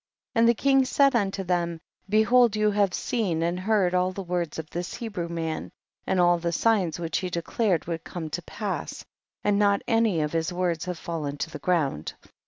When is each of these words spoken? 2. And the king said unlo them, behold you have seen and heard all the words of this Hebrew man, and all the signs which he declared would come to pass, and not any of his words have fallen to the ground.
2. 0.33 0.39
And 0.39 0.49
the 0.49 0.55
king 0.55 0.83
said 0.83 1.13
unlo 1.13 1.45
them, 1.45 1.79
behold 2.09 2.55
you 2.55 2.71
have 2.71 2.91
seen 2.91 3.43
and 3.43 3.59
heard 3.59 3.93
all 3.93 4.11
the 4.11 4.23
words 4.23 4.57
of 4.57 4.67
this 4.71 4.95
Hebrew 4.95 5.29
man, 5.29 5.69
and 6.07 6.19
all 6.19 6.39
the 6.39 6.51
signs 6.51 6.99
which 6.99 7.19
he 7.19 7.29
declared 7.29 7.85
would 7.85 8.03
come 8.03 8.27
to 8.31 8.41
pass, 8.41 9.05
and 9.43 9.59
not 9.59 9.83
any 9.87 10.21
of 10.21 10.31
his 10.33 10.51
words 10.51 10.85
have 10.85 10.97
fallen 10.97 11.37
to 11.37 11.51
the 11.51 11.59
ground. 11.59 12.15